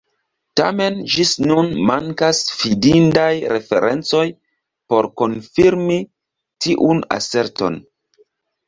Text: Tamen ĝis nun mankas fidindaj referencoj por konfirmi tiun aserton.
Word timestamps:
Tamen 0.59 0.95
ĝis 1.15 1.33
nun 1.43 1.69
mankas 1.89 2.39
fidindaj 2.61 3.27
referencoj 3.53 4.25
por 4.95 5.11
konfirmi 5.23 6.03
tiun 6.67 7.09
aserton. 7.21 7.81